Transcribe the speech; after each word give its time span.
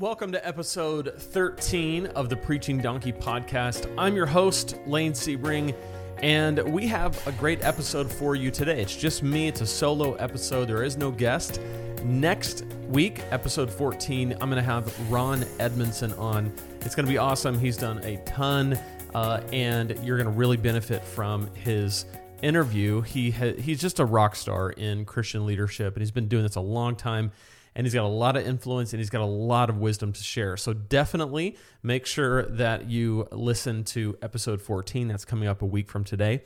Welcome 0.00 0.32
to 0.32 0.48
episode 0.48 1.12
13 1.14 2.06
of 2.06 2.30
the 2.30 2.36
Preaching 2.36 2.78
Donkey 2.78 3.12
podcast. 3.12 3.94
I'm 3.98 4.16
your 4.16 4.24
host, 4.24 4.78
Lane 4.86 5.12
Sebring, 5.12 5.74
and 6.22 6.58
we 6.72 6.86
have 6.86 7.26
a 7.26 7.32
great 7.32 7.62
episode 7.62 8.10
for 8.10 8.34
you 8.34 8.50
today. 8.50 8.80
It's 8.80 8.96
just 8.96 9.22
me, 9.22 9.46
it's 9.46 9.60
a 9.60 9.66
solo 9.66 10.14
episode, 10.14 10.68
there 10.68 10.84
is 10.84 10.96
no 10.96 11.10
guest. 11.10 11.60
Next 12.02 12.64
week, 12.88 13.20
episode 13.30 13.70
14, 13.70 14.32
I'm 14.40 14.48
going 14.48 14.52
to 14.52 14.62
have 14.62 15.12
Ron 15.12 15.44
Edmondson 15.58 16.14
on. 16.14 16.50
It's 16.80 16.94
going 16.94 17.04
to 17.04 17.12
be 17.12 17.18
awesome. 17.18 17.58
He's 17.58 17.76
done 17.76 18.02
a 18.02 18.16
ton, 18.24 18.80
uh, 19.14 19.42
and 19.52 19.90
you're 20.02 20.16
going 20.16 20.32
to 20.32 20.38
really 20.38 20.56
benefit 20.56 21.04
from 21.04 21.52
his 21.56 22.06
interview. 22.40 23.02
He 23.02 23.32
ha- 23.32 23.52
he's 23.52 23.78
just 23.78 23.98
a 23.98 24.06
rock 24.06 24.34
star 24.34 24.70
in 24.70 25.04
Christian 25.04 25.44
leadership, 25.44 25.94
and 25.94 26.00
he's 26.00 26.10
been 26.10 26.28
doing 26.28 26.44
this 26.44 26.56
a 26.56 26.62
long 26.62 26.96
time 26.96 27.32
and 27.74 27.86
he's 27.86 27.94
got 27.94 28.04
a 28.04 28.08
lot 28.08 28.36
of 28.36 28.46
influence 28.46 28.92
and 28.92 29.00
he's 29.00 29.10
got 29.10 29.20
a 29.20 29.24
lot 29.24 29.70
of 29.70 29.78
wisdom 29.78 30.12
to 30.12 30.22
share. 30.22 30.56
So 30.56 30.72
definitely 30.72 31.56
make 31.82 32.06
sure 32.06 32.44
that 32.46 32.88
you 32.88 33.26
listen 33.32 33.84
to 33.84 34.16
episode 34.22 34.60
14. 34.60 35.08
That's 35.08 35.24
coming 35.24 35.48
up 35.48 35.62
a 35.62 35.66
week 35.66 35.90
from 35.90 36.04
today. 36.04 36.42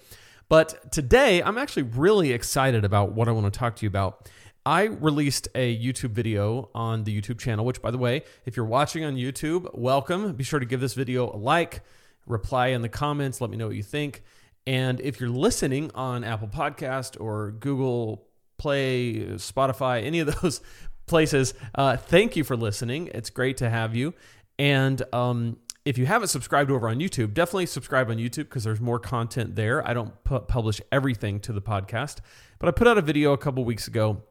But 0.48 0.92
today, 0.92 1.42
I'm 1.42 1.56
actually 1.56 1.84
really 1.84 2.32
excited 2.32 2.84
about 2.84 3.12
what 3.12 3.29
I 3.29 3.32
want 3.32 3.52
to 3.52 3.59
talk 3.59 3.77
to 3.77 3.82
you 3.84 3.88
about. 3.88 4.29
I 4.66 4.84
released 4.84 5.48
a 5.55 5.77
YouTube 5.79 6.10
video 6.10 6.70
on 6.74 7.05
the 7.05 7.20
YouTube 7.20 7.38
channel, 7.38 7.65
which, 7.65 7.82
by 7.82 7.91
the 7.91 7.98
way, 7.98 8.23
if 8.46 8.56
you're 8.56 8.66
watching 8.66 9.04
on 9.04 9.16
YouTube, 9.16 9.68
welcome. 9.74 10.32
Be 10.34 10.45
sure 10.45 10.59
to 10.59 10.66
give 10.66 10.80
this 10.80 10.95
video 10.95 11.30
a 11.30 11.37
like, 11.37 11.82
reply 12.27 12.68
in 12.68 12.82
the 12.82 12.88
comments, 12.88 13.41
let 13.41 13.51
me 13.51 13.56
know 13.56 13.66
what 13.66 13.77
you 13.77 13.82
think. 13.82 14.23
And 14.66 15.01
if 15.01 15.20
you're 15.20 15.29
listening 15.29 15.91
on 15.95 16.24
Apple 16.24 16.48
Podcast 16.48 17.20
or 17.20 17.51
Google 17.51 18.27
Play, 18.56 19.16
Spotify, 19.34 20.02
any 20.02 20.20
of 20.20 20.41
those 20.41 20.62
places. 21.07 21.55
Uh, 21.75 21.97
thank 21.97 22.37
you 22.37 22.45
for 22.45 22.57
listening. 22.57 23.11
It's 23.15 23.31
great 23.31 23.57
to 23.59 23.71
have 23.71 23.95
you. 23.95 24.15
And 24.59 25.03
um, 25.13 25.59
if 25.85 25.99
you 25.99 26.07
haven't 26.07 26.29
subscribed 26.29 26.71
over 26.71 26.89
on 26.89 26.99
YouTube, 26.99 27.35
definitely 27.35 27.66
subscribe 27.66 28.11
on 28.11 28.16
YouTube 28.16 28.45
because 28.45 28.65
there's 28.65 28.80
more 28.80 28.99
content 28.99 29.57
there. 29.57 29.87
I 29.87 29.93
don't 29.95 30.23
pu- 30.24 30.41
publish 30.41 30.80
everything 30.91 31.41
to 31.41 31.52
the 31.52 31.63
podcast, 31.63 32.19
but 32.59 32.69
I 32.69 32.73
put 32.73 32.87
out 32.87 32.99
a 32.99 33.02
video 33.02 33.33
a 33.33 33.38
couple 33.38 33.65
weeks 33.65 33.87
ago 33.87 34.23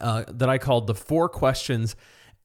uh, 0.00 0.24
that 0.28 0.48
I 0.48 0.58
called 0.58 0.86
the 0.86 0.94
four 0.94 1.28
questions 1.28 1.96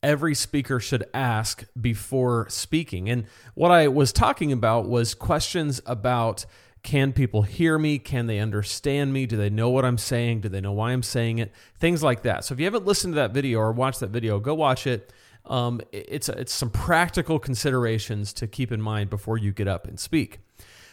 every 0.03 0.35
speaker 0.35 0.79
should 0.79 1.03
ask 1.13 1.65
before 1.79 2.47
speaking. 2.49 3.09
And 3.09 3.25
what 3.55 3.71
I 3.71 3.87
was 3.87 4.13
talking 4.13 4.51
about 4.51 4.87
was 4.87 5.13
questions 5.13 5.81
about 5.85 6.45
can 6.87 7.11
people 7.11 7.41
hear 7.41 7.77
me? 7.77 7.99
Can 7.99 8.27
they 8.27 8.39
understand 8.39 9.11
me? 9.11 9.25
Do 9.25 9.35
they 9.35 9.49
know 9.49 9.69
what 9.69 9.83
I'm 9.83 9.97
saying? 9.97 10.39
Do 10.39 10.47
they 10.47 10.61
know 10.61 10.71
why 10.71 10.93
I'm 10.93 11.03
saying 11.03 11.39
it? 11.39 11.51
Things 11.77 12.01
like 12.01 12.21
that. 12.21 12.45
So 12.45 12.53
if 12.53 12.61
you 12.61 12.65
haven't 12.65 12.85
listened 12.85 13.13
to 13.15 13.15
that 13.15 13.33
video 13.33 13.59
or 13.59 13.73
watched 13.73 13.99
that 13.99 14.09
video, 14.09 14.39
go 14.39 14.53
watch 14.53 14.87
it. 14.87 15.11
Um, 15.47 15.81
it's 15.91 16.29
it's 16.29 16.53
some 16.53 16.69
practical 16.69 17.39
considerations 17.39 18.31
to 18.33 18.47
keep 18.47 18.71
in 18.71 18.81
mind 18.81 19.09
before 19.09 19.37
you 19.37 19.51
get 19.51 19.67
up 19.67 19.85
and 19.85 19.99
speak. 19.99 20.39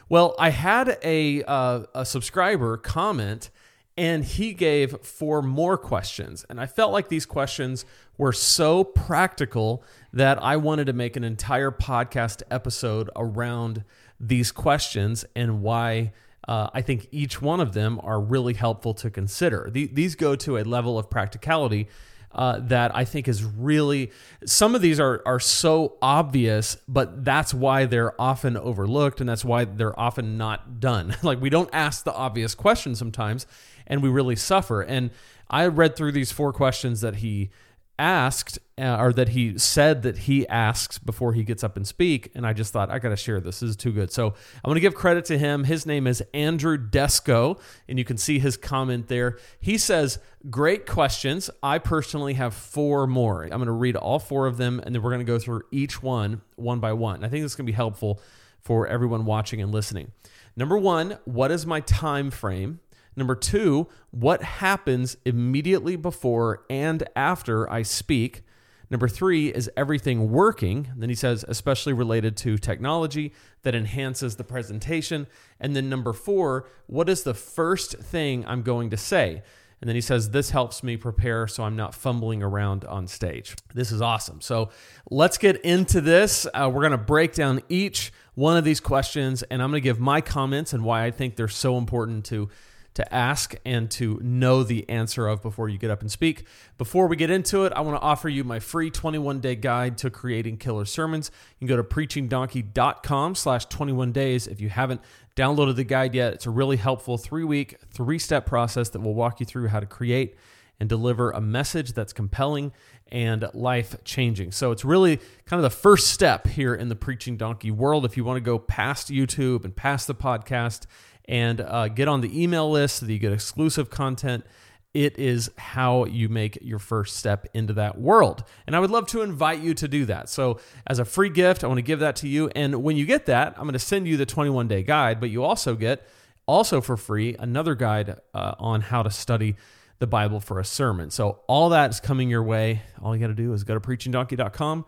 Well, 0.09 0.34
I 0.37 0.50
had 0.50 0.98
a 1.05 1.45
uh, 1.45 1.84
a 1.95 2.05
subscriber 2.05 2.77
comment, 2.77 3.50
and 3.97 4.25
he 4.25 4.53
gave 4.53 5.00
four 5.03 5.42
more 5.42 5.78
questions, 5.78 6.45
and 6.50 6.61
I 6.61 6.67
felt 6.67 6.91
like 6.91 7.09
these 7.09 7.25
questions 7.25 7.84
were 8.19 8.33
so 8.33 8.83
practical 8.83 9.84
that 10.12 10.42
I 10.42 10.56
wanted 10.56 10.87
to 10.87 10.92
make 10.92 11.15
an 11.15 11.22
entire 11.22 11.70
podcast 11.70 12.42
episode 12.50 13.11
around 13.15 13.84
these 14.27 14.53
questions 14.53 15.25
and 15.34 15.62
why 15.62 16.12
uh, 16.47 16.69
I 16.75 16.83
think 16.83 17.08
each 17.11 17.41
one 17.41 17.61
of 17.61 17.72
them 17.72 18.00
are 18.03 18.20
really 18.20 18.55
helpful 18.55 18.94
to 18.94 19.11
consider. 19.11 19.69
The, 19.70 19.86
these 19.86 20.14
go 20.14 20.36
to 20.36 20.58
a 20.58 20.64
level 20.64 20.98
of 20.98 21.08
practicality 21.11 21.89
uh, 22.33 22.58
that 22.58 22.94
I 22.94 23.05
think 23.05 23.28
is 23.28 23.44
really 23.44 24.11
some 24.44 24.75
of 24.75 24.83
these 24.83 24.98
are 24.98 25.22
are 25.25 25.39
so 25.39 25.97
obvious, 26.03 26.77
but 26.89 27.25
that's 27.25 27.55
why 27.55 27.84
they're 27.86 28.20
often 28.20 28.56
overlooked, 28.56 29.20
and 29.20 29.28
that's 29.28 29.44
why 29.44 29.64
they're 29.64 29.98
often 29.98 30.36
not 30.36 30.81
done. 30.81 31.16
like 31.22 31.41
we 31.41 31.48
don't 31.48 31.70
ask 31.72 32.05
the 32.05 32.12
obvious 32.12 32.55
questions 32.55 32.98
sometimes, 32.98 33.47
and 33.87 34.03
we 34.03 34.09
really 34.09 34.37
suffer. 34.37 34.82
And 34.82 35.10
I 35.48 35.66
read 35.66 35.94
through 35.94 36.12
these 36.12 36.32
four 36.32 36.53
questions 36.53 37.03
that 37.03 37.16
he 37.16 37.50
asked 37.99 38.59
uh, 38.77 38.97
or 38.99 39.12
that 39.12 39.31
he 39.31 39.56
said 39.56 40.03
that 40.03 40.19
he 40.19 40.47
asks 40.49 40.99
before 40.99 41.32
he 41.32 41.44
gets 41.44 41.62
up 41.62 41.77
and 41.77 41.87
speak 41.87 42.31
and 42.34 42.44
i 42.44 42.53
just 42.53 42.72
thought 42.72 42.91
i 42.91 42.99
gotta 42.99 43.16
share 43.16 43.41
this 43.41 43.60
this 43.60 43.71
is 43.71 43.77
too 43.77 43.93
good. 43.93 44.10
So 44.10 44.28
i'm 44.28 44.71
gonna 44.71 44.81
give 44.81 44.94
credit 44.94 45.25
to 45.27 45.38
him. 45.38 45.65
His 45.65 45.87
name 45.87 46.06
is 46.06 46.22
andrew 46.33 46.77
desco 46.77 47.60
and 47.88 47.99
you 47.99 48.04
can 48.04 48.16
see 48.16 48.38
his 48.38 48.56
comment 48.56 49.09
there. 49.09 49.38
He 49.60 49.78
says 49.78 50.19
great 50.50 50.87
questions. 50.87 51.50
I 51.62 51.78
personally 51.78 52.34
have 52.34 52.54
four 52.54 53.06
more. 53.06 53.44
I'm 53.44 53.50
gonna 53.50 53.72
read 53.72 53.97
all 53.97 54.19
four 54.19 54.47
of 54.47 54.56
them 54.56 54.81
and 54.84 54.94
then 54.94 55.03
we're 55.03 55.12
gonna 55.12 55.25
go 55.25 55.38
through 55.38 55.62
each 55.71 56.03
one 56.03 56.41
one 56.56 56.81
by 56.81 56.93
one. 56.93 57.25
I 57.25 57.28
think 57.28 57.44
this 57.44 57.53
is 57.53 57.56
gonna 57.56 57.66
be 57.66 57.72
helpful 57.72 58.21
for 58.60 58.87
everyone 58.87 59.25
watching 59.25 59.60
and 59.60 59.71
listening. 59.72 60.10
Number 60.56 60.77
one 60.77 61.19
what 61.25 61.50
is 61.50 61.65
my 61.65 61.81
time 61.81 62.31
frame 62.31 62.81
Number 63.16 63.34
two, 63.34 63.88
what 64.10 64.42
happens 64.42 65.16
immediately 65.25 65.97
before 65.97 66.64
and 66.69 67.02
after 67.14 67.70
I 67.70 67.82
speak? 67.82 68.42
Number 68.91 69.08
three, 69.08 69.48
is 69.48 69.70
everything 69.76 70.30
working? 70.30 70.92
then 70.97 71.08
he 71.08 71.14
says, 71.14 71.44
especially 71.48 71.92
related 71.92 72.36
to 72.38 72.58
technology 72.58 73.32
that 73.62 73.74
enhances 73.74 74.36
the 74.36 74.44
presentation. 74.44 75.26
And 75.58 75.74
then 75.74 75.88
number 75.88 76.12
four, 76.12 76.69
what 76.86 77.08
is 77.08 77.22
the 77.22 77.34
first 77.34 77.97
thing 77.98 78.44
I'm 78.47 78.62
going 78.62 78.91
to 78.91 78.97
say? 78.97 79.42
And 79.80 79.88
then 79.88 79.97
he 79.97 80.00
says, 80.00 80.30
This 80.30 80.50
helps 80.50 80.82
me 80.82 80.97
prepare 80.97 81.47
so 81.47 81.64
I'm 81.64 81.76
not 81.76 81.94
fumbling 81.94 82.42
around 82.42 82.84
on 82.84 83.06
stage. 83.06 83.54
This 83.74 83.92
is 83.92 84.00
awesome. 84.00 84.41
So 84.41 84.70
let's 85.10 85.38
get 85.38 85.62
into 85.62 86.00
this. 86.00 86.47
Uh, 86.54 86.70
we're 86.72 86.80
going 86.82 86.92
to 86.92 86.98
break 86.98 87.34
down 87.34 87.60
each 87.69 88.12
one 88.34 88.56
of 88.56 88.64
these 88.64 88.80
questions, 88.80 89.42
and 89.42 89.62
I'm 89.62 89.70
going 89.70 89.82
to 89.82 89.84
give 89.84 90.00
my 90.00 90.20
comments 90.20 90.72
and 90.72 90.84
why 90.84 91.04
I 91.04 91.10
think 91.10 91.36
they're 91.36 91.48
so 91.48 91.76
important 91.76 92.24
to 92.26 92.48
to 92.94 93.15
ask 93.15 93.55
and 93.65 93.91
to 93.91 94.19
know 94.22 94.62
the 94.62 94.88
answer 94.88 95.27
of 95.27 95.43
before 95.43 95.69
you 95.69 95.78
get 95.78 95.91
up 95.91 96.00
and 96.00 96.10
speak. 96.10 96.44
Before 96.78 97.06
we 97.06 97.16
get 97.16 97.31
into 97.31 97.65
it, 97.65 97.72
I 97.75 97.81
want 97.81 97.97
to 97.97 98.03
offer 98.03 98.28
you 98.28 98.44
my 98.44 98.60
free 98.60 98.91
21 98.91 99.41
day 99.41 99.56
guide 99.56 99.99
to 99.99 100.10
creating 100.10 100.59
killer 100.59 100.84
sermons. 100.84 101.31
You 101.59 101.66
can 101.66 101.77
go 101.77 101.83
to 101.83 101.88
preachingdonkey.com 101.88 103.34
slash 103.34 103.66
21 103.66 104.12
days. 104.12 104.47
If 104.47 104.60
you 104.60 104.69
haven't 104.69 105.00
downloaded 105.37 105.77
the 105.77 105.84
guide 105.84 106.15
yet, 106.15 106.34
it's 106.34 106.47
a 106.47 106.50
really 106.50 106.77
helpful 106.77 107.19
three 107.19 107.44
week, 107.44 107.77
three 107.93 108.19
step 108.19 108.47
process 108.47 108.88
that 108.91 109.00
will 109.00 109.15
walk 109.15 109.41
you 109.41 109.47
through 109.47 109.69
how 109.69 109.81
to 109.81 109.87
create 109.87 110.37
and 110.81 110.88
deliver 110.88 111.31
a 111.31 111.41
message 111.41 111.93
that's 111.93 112.12
compelling 112.12 112.72
and 113.09 113.49
life 113.54 113.97
changing. 114.04 114.50
So 114.50 114.72
it's 114.72 114.84
really 114.84 115.19
kind 115.47 115.59
of 115.59 115.62
the 115.62 115.71
first 115.71 116.09
step 116.09 116.47
here 116.47 116.75
in 116.75 116.88
the 116.88 116.97
Preaching 116.97 117.37
Donkey 117.37 117.71
world. 117.71 118.04
If 118.04 118.16
you 118.16 118.25
want 118.25 118.38
to 118.38 118.41
go 118.41 118.59
past 118.59 119.09
YouTube 119.09 119.65
and 119.65 119.75
past 119.75 120.06
the 120.06 120.15
podcast 120.15 120.87
and 121.26 121.60
uh, 121.60 121.88
get 121.88 122.08
on 122.08 122.20
the 122.20 122.42
email 122.42 122.70
list 122.70 122.96
so 122.96 123.06
that 123.06 123.12
you 123.12 123.18
get 123.18 123.32
exclusive 123.32 123.90
content. 123.90 124.44
It 124.92 125.18
is 125.18 125.50
how 125.58 126.04
you 126.04 126.28
make 126.28 126.58
your 126.62 126.78
first 126.78 127.16
step 127.16 127.46
into 127.52 127.72
that 127.72 127.98
world. 128.00 128.44
And 128.66 128.76
I 128.76 128.80
would 128.80 128.92
love 128.92 129.08
to 129.08 129.22
invite 129.22 129.60
you 129.60 129.74
to 129.74 129.88
do 129.88 130.04
that. 130.04 130.28
So, 130.28 130.60
as 130.86 131.00
a 131.00 131.04
free 131.04 131.30
gift, 131.30 131.64
I 131.64 131.66
want 131.66 131.78
to 131.78 131.82
give 131.82 131.98
that 131.98 132.14
to 132.16 132.28
you. 132.28 132.48
And 132.54 132.84
when 132.84 132.96
you 132.96 133.04
get 133.04 133.26
that, 133.26 133.54
I'm 133.56 133.64
going 133.64 133.72
to 133.72 133.80
send 133.80 134.06
you 134.06 134.16
the 134.16 134.26
21 134.26 134.68
day 134.68 134.84
guide, 134.84 135.18
but 135.18 135.30
you 135.30 135.42
also 135.42 135.74
get, 135.74 136.06
also 136.46 136.80
for 136.80 136.96
free, 136.96 137.34
another 137.41 137.74
guide 137.74 138.20
uh, 138.34 138.54
on 138.60 138.82
how 138.82 139.02
to 139.02 139.10
study 139.10 139.56
the 139.98 140.06
Bible 140.06 140.38
for 140.38 140.60
a 140.60 140.64
sermon. 140.64 141.10
So, 141.10 141.41
all 141.48 141.70
that 141.70 141.91
is 141.91 141.98
coming 141.98 142.30
your 142.30 142.44
way. 142.44 142.82
All 143.02 143.16
you 143.16 143.20
got 143.20 143.28
to 143.28 143.34
do 143.34 143.52
is 143.52 143.64
go 143.64 143.74
to 143.74 143.80
preachingdonkey.com 143.80 144.84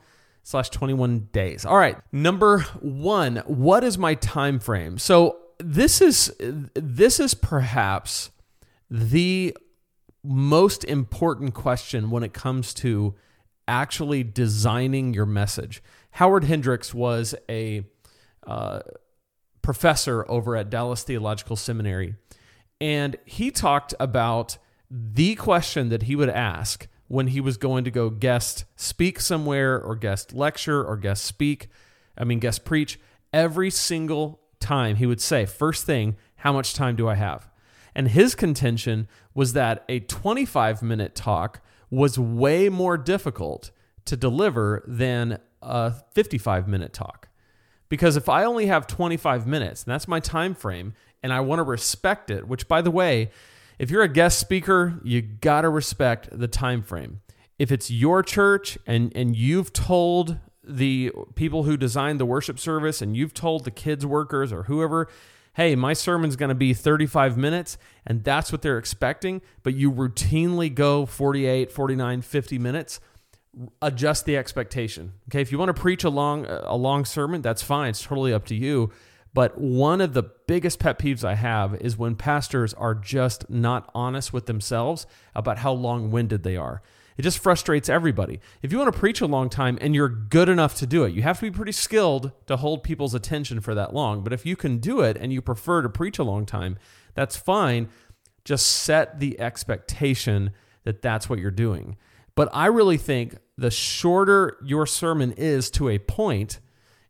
slash 0.46 0.70
21 0.70 1.30
days. 1.32 1.66
All 1.66 1.76
right. 1.76 1.96
Number 2.12 2.60
one, 2.80 3.38
what 3.46 3.82
is 3.82 3.98
my 3.98 4.14
time 4.14 4.60
frame? 4.60 4.96
So 4.96 5.38
this 5.58 6.00
is 6.00 6.34
this 6.38 7.20
is 7.20 7.34
perhaps 7.34 8.30
the 8.90 9.56
most 10.22 10.84
important 10.84 11.54
question 11.54 12.10
when 12.10 12.22
it 12.22 12.32
comes 12.32 12.74
to 12.74 13.14
actually 13.68 14.22
designing 14.22 15.14
your 15.14 15.26
message. 15.26 15.82
Howard 16.12 16.44
Hendricks 16.44 16.94
was 16.94 17.34
a 17.48 17.84
uh, 18.46 18.80
professor 19.62 20.28
over 20.30 20.56
at 20.56 20.70
Dallas 20.70 21.02
Theological 21.02 21.56
Seminary, 21.56 22.16
and 22.80 23.16
he 23.24 23.50
talked 23.50 23.94
about 23.98 24.58
the 24.90 25.34
question 25.34 25.88
that 25.88 26.04
he 26.04 26.14
would 26.14 26.28
ask 26.28 26.86
when 27.08 27.28
he 27.28 27.40
was 27.40 27.56
going 27.56 27.84
to 27.84 27.90
go 27.90 28.10
guest 28.10 28.64
speak 28.76 29.20
somewhere 29.20 29.80
or 29.80 29.94
guest 29.96 30.32
lecture 30.32 30.84
or 30.84 30.96
guest 30.96 31.24
speak, 31.24 31.68
I 32.16 32.24
mean, 32.24 32.38
guest 32.38 32.64
preach. 32.64 32.98
Every 33.32 33.70
single 33.70 34.40
time, 34.60 34.96
he 34.96 35.06
would 35.06 35.20
say, 35.20 35.46
first 35.46 35.84
thing, 35.84 36.16
how 36.36 36.52
much 36.52 36.74
time 36.74 36.96
do 36.96 37.08
I 37.08 37.14
have? 37.14 37.48
And 37.94 38.08
his 38.08 38.34
contention 38.34 39.08
was 39.34 39.52
that 39.54 39.84
a 39.88 40.00
25 40.00 40.82
minute 40.82 41.14
talk 41.14 41.60
was 41.90 42.18
way 42.18 42.68
more 42.68 42.98
difficult 42.98 43.70
to 44.04 44.16
deliver 44.16 44.84
than 44.86 45.38
a 45.62 45.92
55 46.12 46.68
minute 46.68 46.92
talk. 46.92 47.28
Because 47.88 48.16
if 48.16 48.28
I 48.28 48.44
only 48.44 48.66
have 48.66 48.86
25 48.86 49.46
minutes, 49.46 49.84
and 49.84 49.92
that's 49.92 50.08
my 50.08 50.20
time 50.20 50.54
frame, 50.54 50.94
and 51.22 51.32
I 51.32 51.40
want 51.40 51.60
to 51.60 51.62
respect 51.62 52.30
it, 52.30 52.46
which 52.46 52.68
by 52.68 52.82
the 52.82 52.90
way, 52.90 53.30
if 53.78 53.90
you're 53.90 54.02
a 54.02 54.08
guest 54.08 54.38
speaker, 54.38 55.00
you 55.04 55.22
got 55.22 55.62
to 55.62 55.68
respect 55.68 56.28
the 56.32 56.48
time 56.48 56.82
frame. 56.82 57.20
if 57.58 57.72
it's 57.72 57.90
your 57.90 58.22
church 58.22 58.78
and 58.86 59.12
and 59.16 59.34
you've 59.36 59.72
told 59.72 60.38
the 60.66 61.12
people 61.34 61.62
who 61.64 61.76
designed 61.76 62.20
the 62.20 62.26
worship 62.26 62.58
service 62.58 63.00
and 63.00 63.16
you've 63.16 63.34
told 63.34 63.64
the 63.64 63.70
kids 63.70 64.04
workers 64.04 64.52
or 64.52 64.64
whoever 64.64 65.08
hey 65.54 65.74
my 65.76 65.92
sermon's 65.92 66.36
going 66.36 66.48
to 66.48 66.54
be 66.54 66.74
35 66.74 67.36
minutes 67.36 67.78
and 68.06 68.24
that's 68.24 68.50
what 68.50 68.62
they're 68.62 68.78
expecting 68.78 69.40
but 69.62 69.74
you 69.74 69.92
routinely 69.92 70.74
go 70.74 71.06
48 71.06 71.70
49 71.70 72.22
50 72.22 72.58
minutes 72.58 73.00
adjust 73.80 74.24
the 74.26 74.36
expectation 74.36 75.12
okay 75.28 75.40
if 75.40 75.52
you 75.52 75.58
want 75.58 75.68
to 75.68 75.80
preach 75.80 76.04
a 76.04 76.10
long 76.10 76.46
a 76.46 76.76
long 76.76 77.04
sermon 77.04 77.42
that's 77.42 77.62
fine 77.62 77.90
it's 77.90 78.02
totally 78.02 78.32
up 78.32 78.44
to 78.46 78.54
you 78.54 78.90
but 79.36 79.60
one 79.60 80.00
of 80.00 80.14
the 80.14 80.22
biggest 80.22 80.78
pet 80.78 80.98
peeves 80.98 81.22
I 81.22 81.34
have 81.34 81.74
is 81.74 81.98
when 81.98 82.14
pastors 82.14 82.72
are 82.72 82.94
just 82.94 83.50
not 83.50 83.90
honest 83.94 84.32
with 84.32 84.46
themselves 84.46 85.06
about 85.34 85.58
how 85.58 85.72
long 85.72 86.10
winded 86.10 86.42
they 86.42 86.56
are. 86.56 86.80
It 87.16 87.22
just 87.22 87.38
frustrates 87.38 87.88
everybody. 87.88 88.40
If 88.62 88.72
you 88.72 88.78
want 88.78 88.92
to 88.92 88.98
preach 88.98 89.20
a 89.20 89.26
long 89.26 89.48
time 89.48 89.78
and 89.80 89.94
you're 89.94 90.08
good 90.08 90.48
enough 90.48 90.74
to 90.76 90.86
do 90.86 91.04
it, 91.04 91.14
you 91.14 91.22
have 91.22 91.38
to 91.38 91.46
be 91.46 91.50
pretty 91.50 91.72
skilled 91.72 92.32
to 92.46 92.56
hold 92.56 92.82
people's 92.82 93.14
attention 93.14 93.60
for 93.60 93.74
that 93.74 93.94
long. 93.94 94.22
But 94.22 94.32
if 94.32 94.44
you 94.44 94.56
can 94.56 94.78
do 94.78 95.00
it 95.00 95.16
and 95.18 95.32
you 95.32 95.40
prefer 95.40 95.82
to 95.82 95.88
preach 95.88 96.18
a 96.18 96.24
long 96.24 96.44
time, 96.44 96.78
that's 97.14 97.36
fine. 97.36 97.88
Just 98.44 98.66
set 98.66 99.18
the 99.18 99.40
expectation 99.40 100.50
that 100.84 101.02
that's 101.02 101.28
what 101.28 101.38
you're 101.38 101.50
doing. 101.50 101.96
But 102.34 102.50
I 102.52 102.66
really 102.66 102.98
think 102.98 103.38
the 103.56 103.70
shorter 103.70 104.58
your 104.62 104.86
sermon 104.86 105.32
is 105.32 105.70
to 105.72 105.88
a 105.88 105.98
point, 105.98 106.60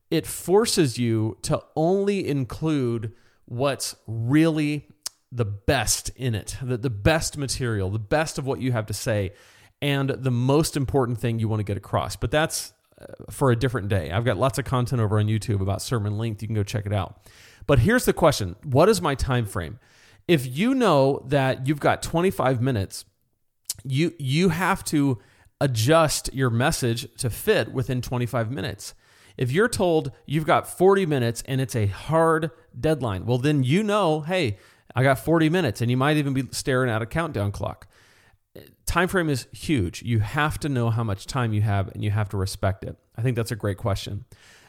it 0.08 0.25
forces 0.25 0.99
you 0.99 1.37
to 1.43 1.61
only 1.75 2.29
include 2.29 3.12
what's 3.47 3.97
really 4.06 4.87
the 5.32 5.44
best 5.44 6.11
in 6.14 6.37
it, 6.37 6.56
the, 6.62 6.76
the 6.76 6.91
best 6.91 7.37
material, 7.37 7.91
the 7.91 7.99
best 7.99 8.38
of 8.38 8.47
what 8.47 8.61
you 8.61 8.70
have 8.70 8.87
to 8.87 8.94
say 8.94 9.32
and 9.82 10.11
the 10.11 10.31
most 10.31 10.76
important 10.76 11.19
thing 11.19 11.38
you 11.38 11.49
want 11.49 11.61
to 11.61 11.64
get 11.64 11.76
across. 11.76 12.17
But 12.17 12.31
that's 12.31 12.73
uh, 13.00 13.06
for 13.31 13.50
a 13.50 13.56
different 13.56 13.88
day. 13.88 14.11
I've 14.11 14.25
got 14.25 14.38
lots 14.38 14.58
of 14.58 14.64
content 14.64 15.00
over 15.00 15.19
on 15.19 15.26
YouTube 15.26 15.61
about 15.61 15.82
sermon 15.82 16.17
length. 16.17 16.43
You 16.43 16.49
can 16.49 16.55
go 16.55 16.62
check 16.62 16.87
it 16.87 16.93
out. 16.93 17.20
But 17.67 17.81
here's 17.81 18.05
the 18.05 18.12
question 18.12 18.56
What 18.64 18.88
is 18.88 19.02
my 19.02 19.14
time 19.14 19.46
frame? 19.46 19.78
If 20.26 20.46
you 20.46 20.75
know 20.75 21.25
that 21.28 21.67
you've 21.67 21.81
got 21.81 22.02
25 22.02 22.61
minutes, 22.61 23.05
you 23.84 24.14
you 24.19 24.49
have 24.49 24.82
to 24.84 25.19
adjust 25.61 26.32
your 26.34 26.50
message 26.50 27.06
to 27.19 27.31
fit 27.31 27.72
within 27.72 28.02
25 28.02 28.50
minutes. 28.50 28.94
If 29.37 29.52
you're 29.52 29.69
told 29.69 30.12
you've 30.25 30.46
got 30.46 30.67
40 30.67 31.06
minutes 31.06 31.43
and 31.46 31.61
it's 31.61 31.76
a 31.76 31.87
hard 31.87 32.50
deadline, 32.79 33.26
well 33.26 33.38
then 33.38 33.62
you 33.62 33.82
know, 33.82 34.20
hey, 34.20 34.58
I 34.94 35.02
got 35.02 35.19
40 35.19 35.50
minutes 35.50 35.81
and 35.81 35.90
you 35.90 35.96
might 35.96 36.17
even 36.17 36.32
be 36.32 36.44
staring 36.50 36.90
at 36.90 37.02
a 37.02 37.06
countdown 37.06 37.52
clock 37.52 37.87
time 38.87 39.08
frame 39.08 39.29
is 39.29 39.47
huge. 39.53 40.03
You 40.03 40.20
have 40.20 40.58
to 40.61 40.69
know 40.69 40.91
how 40.91 41.05
much 41.05 41.26
time 41.26 41.53
you 41.53 41.62
have 41.62 41.88
and 41.88 42.03
you 42.03 42.11
have 42.11 42.29
to 42.31 42.37
respect 42.37 42.85
it. 42.85 42.97
I 43.17 43.23
think 43.23 43.37
that's 43.37 43.50
a 43.50 43.56
great 43.56 43.79
question. 43.79 44.25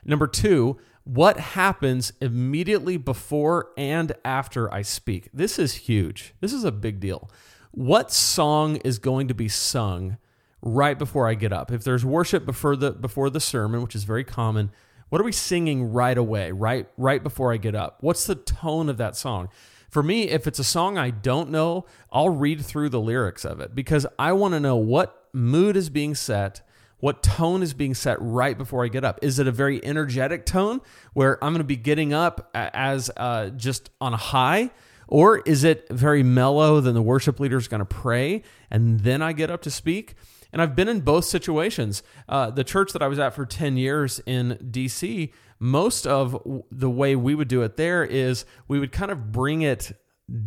Number 0.05 0.27
2, 0.27 0.77
what 1.03 1.39
happens 1.39 2.13
immediately 2.21 2.97
before 2.97 3.69
and 3.77 4.13
after 4.25 4.73
I 4.73 4.81
speak? 4.81 5.29
This 5.33 5.57
is 5.59 5.73
huge. 5.73 6.33
This 6.39 6.53
is 6.53 6.63
a 6.63 6.71
big 6.71 6.99
deal. 6.99 7.29
What 7.71 8.11
song 8.11 8.77
is 8.77 8.99
going 8.99 9.27
to 9.27 9.33
be 9.33 9.47
sung 9.47 10.17
right 10.61 10.97
before 10.97 11.27
I 11.27 11.33
get 11.33 11.53
up? 11.53 11.71
If 11.71 11.83
there's 11.83 12.03
worship 12.03 12.45
before 12.45 12.75
the 12.75 12.91
before 12.91 13.29
the 13.29 13.39
sermon, 13.39 13.81
which 13.81 13.95
is 13.95 14.03
very 14.03 14.23
common, 14.23 14.71
what 15.09 15.21
are 15.21 15.25
we 15.25 15.31
singing 15.31 15.91
right 15.91 16.17
away, 16.17 16.51
right 16.51 16.87
right 16.97 17.21
before 17.21 17.53
I 17.53 17.57
get 17.57 17.75
up? 17.75 17.97
What's 18.01 18.25
the 18.25 18.35
tone 18.35 18.89
of 18.89 18.97
that 18.97 19.15
song? 19.15 19.49
For 19.97 20.03
me, 20.03 20.29
if 20.29 20.45
it's 20.45 20.59
a 20.59 20.63
song 20.63 20.99
I 20.99 21.09
don't 21.09 21.49
know, 21.49 21.87
I'll 22.11 22.29
read 22.29 22.63
through 22.63 22.89
the 22.89 22.99
lyrics 22.99 23.43
of 23.43 23.59
it 23.59 23.73
because 23.73 24.05
I 24.19 24.31
want 24.31 24.53
to 24.53 24.59
know 24.59 24.75
what 24.75 25.27
mood 25.33 25.75
is 25.75 25.89
being 25.89 26.13
set, 26.13 26.61
what 26.99 27.23
tone 27.23 27.63
is 27.63 27.73
being 27.73 27.95
set 27.95 28.21
right 28.21 28.55
before 28.55 28.85
I 28.85 28.89
get 28.89 29.03
up. 29.03 29.17
Is 29.23 29.39
it 29.39 29.47
a 29.47 29.51
very 29.51 29.83
energetic 29.83 30.45
tone 30.45 30.81
where 31.13 31.43
I'm 31.43 31.51
going 31.51 31.61
to 31.61 31.63
be 31.63 31.77
getting 31.77 32.13
up 32.13 32.51
as 32.53 33.09
uh, 33.17 33.49
just 33.49 33.89
on 33.99 34.13
a 34.13 34.17
high? 34.17 34.69
Or 35.07 35.39
is 35.39 35.63
it 35.63 35.87
very 35.89 36.21
mellow, 36.21 36.79
then 36.79 36.93
the 36.93 37.01
worship 37.01 37.39
leader 37.39 37.57
is 37.57 37.67
going 37.67 37.79
to 37.79 37.85
pray 37.85 38.43
and 38.69 38.99
then 38.99 39.23
I 39.23 39.33
get 39.33 39.49
up 39.49 39.63
to 39.63 39.71
speak? 39.71 40.13
And 40.53 40.61
I've 40.61 40.75
been 40.75 40.87
in 40.87 41.01
both 41.01 41.25
situations. 41.25 42.03
Uh, 42.29 42.51
the 42.51 42.63
church 42.63 42.93
that 42.93 43.01
I 43.01 43.07
was 43.07 43.17
at 43.17 43.33
for 43.33 43.47
10 43.47 43.77
years 43.77 44.21
in 44.27 44.59
DC, 44.71 45.31
most 45.59 46.05
of 46.05 46.63
the 46.71 46.89
way 46.89 47.15
we 47.15 47.33
would 47.33 47.47
do 47.47 47.61
it 47.63 47.77
there 47.77 48.03
is 48.03 48.45
we 48.67 48.79
would 48.79 48.91
kind 48.91 49.11
of 49.11 49.31
bring 49.31 49.61
it 49.61 49.91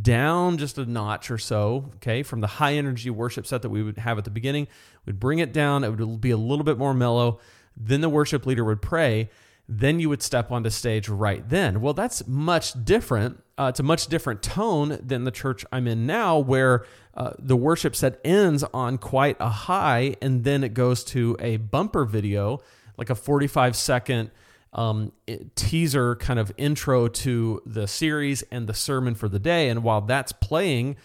down 0.02 0.58
just 0.58 0.76
a 0.78 0.84
notch 0.84 1.30
or 1.30 1.38
so, 1.38 1.90
okay, 1.96 2.22
from 2.22 2.40
the 2.40 2.46
high 2.46 2.74
energy 2.74 3.08
worship 3.08 3.46
set 3.46 3.62
that 3.62 3.70
we 3.70 3.82
would 3.82 3.98
have 3.98 4.18
at 4.18 4.24
the 4.24 4.30
beginning. 4.30 4.68
We'd 5.06 5.18
bring 5.18 5.38
it 5.38 5.52
down, 5.52 5.84
it 5.84 5.98
would 5.98 6.20
be 6.20 6.30
a 6.30 6.36
little 6.36 6.64
bit 6.64 6.78
more 6.78 6.92
mellow. 6.92 7.40
Then 7.76 8.00
the 8.00 8.08
worship 8.08 8.44
leader 8.44 8.64
would 8.64 8.82
pray. 8.82 9.30
Then 9.66 10.00
you 10.00 10.08
would 10.08 10.22
step 10.22 10.50
onto 10.50 10.68
stage 10.68 11.08
right 11.08 11.48
then. 11.48 11.80
Well, 11.80 11.94
that's 11.94 12.26
much 12.26 12.84
different. 12.84 13.42
Uh, 13.56 13.68
it's 13.70 13.80
a 13.80 13.84
much 13.84 14.08
different 14.08 14.42
tone 14.42 14.98
than 15.00 15.24
the 15.24 15.30
church 15.30 15.64
I'm 15.70 15.86
in 15.86 16.06
now, 16.06 16.38
where 16.38 16.84
uh, 17.14 17.32
the 17.38 17.56
worship 17.56 17.94
set 17.94 18.20
ends 18.24 18.64
on 18.74 18.98
quite 18.98 19.36
a 19.38 19.48
high 19.48 20.16
and 20.20 20.44
then 20.44 20.64
it 20.64 20.74
goes 20.74 21.04
to 21.04 21.36
a 21.38 21.56
bumper 21.58 22.04
video, 22.04 22.60
like 22.98 23.10
a 23.10 23.14
45 23.14 23.76
second 23.76 24.30
um, 24.72 25.12
teaser 25.54 26.16
kind 26.16 26.38
of 26.38 26.52
intro 26.56 27.08
to 27.08 27.62
the 27.66 27.86
series 27.86 28.42
and 28.42 28.66
the 28.66 28.74
sermon 28.74 29.14
for 29.14 29.28
the 29.28 29.38
day. 29.38 29.68
And 29.68 29.82
while 29.82 30.00
that's 30.00 30.32
playing, 30.32 30.96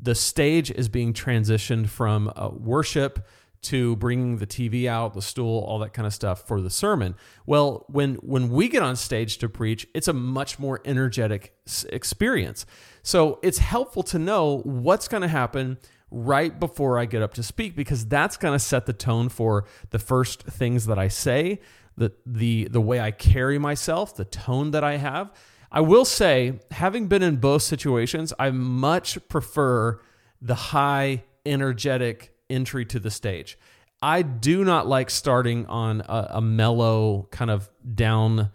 the 0.00 0.14
stage 0.14 0.70
is 0.70 0.88
being 0.88 1.12
transitioned 1.12 1.88
from 1.88 2.32
uh, 2.34 2.50
worship 2.52 3.26
to 3.62 3.96
bringing 3.96 4.36
the 4.38 4.46
TV 4.46 4.86
out, 4.86 5.14
the 5.14 5.22
stool, 5.22 5.60
all 5.60 5.78
that 5.78 5.94
kind 5.94 6.06
of 6.06 6.12
stuff 6.12 6.46
for 6.46 6.60
the 6.60 6.68
sermon. 6.68 7.14
Well, 7.46 7.86
when 7.88 8.16
when 8.16 8.50
we 8.50 8.68
get 8.68 8.82
on 8.82 8.94
stage 8.96 9.38
to 9.38 9.48
preach, 9.48 9.86
it's 9.94 10.06
a 10.06 10.12
much 10.12 10.58
more 10.58 10.80
energetic 10.84 11.54
experience. 11.88 12.66
So 13.02 13.38
it's 13.42 13.58
helpful 13.58 14.02
to 14.04 14.18
know 14.18 14.58
what's 14.64 15.08
going 15.08 15.22
to 15.22 15.28
happen 15.28 15.78
right 16.14 16.58
before 16.60 16.98
I 16.98 17.06
get 17.06 17.22
up 17.22 17.34
to 17.34 17.42
speak 17.42 17.74
because 17.74 18.06
that's 18.06 18.36
going 18.36 18.54
to 18.54 18.58
set 18.58 18.86
the 18.86 18.92
tone 18.92 19.28
for 19.28 19.64
the 19.90 19.98
first 19.98 20.44
things 20.44 20.86
that 20.86 20.98
I 20.98 21.08
say, 21.08 21.60
the 21.96 22.12
the 22.24 22.68
the 22.68 22.80
way 22.80 23.00
I 23.00 23.10
carry 23.10 23.58
myself, 23.58 24.14
the 24.16 24.24
tone 24.24 24.70
that 24.70 24.84
I 24.84 24.96
have. 24.96 25.32
I 25.70 25.80
will 25.80 26.04
say, 26.04 26.60
having 26.70 27.08
been 27.08 27.22
in 27.22 27.36
both 27.36 27.62
situations, 27.62 28.32
I 28.38 28.52
much 28.52 29.18
prefer 29.28 30.00
the 30.40 30.54
high 30.54 31.24
energetic 31.44 32.32
entry 32.48 32.84
to 32.86 33.00
the 33.00 33.10
stage. 33.10 33.58
I 34.00 34.22
do 34.22 34.64
not 34.64 34.86
like 34.86 35.10
starting 35.10 35.66
on 35.66 36.02
a, 36.02 36.28
a 36.34 36.40
mellow 36.40 37.28
kind 37.32 37.50
of 37.50 37.68
down. 37.94 38.50